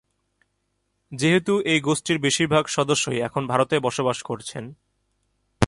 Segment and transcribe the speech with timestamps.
[1.11, 4.63] যেহেতু এই গোষ্ঠীর বেশিরভাগ সদস্যই এখন ভারতে বাস করছেন।